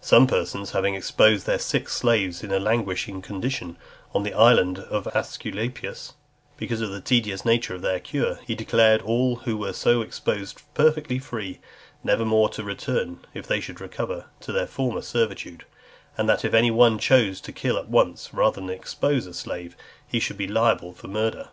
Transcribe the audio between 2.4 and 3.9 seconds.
in a languishing condition,